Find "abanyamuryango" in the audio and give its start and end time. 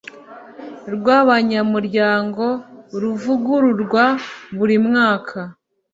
1.19-2.45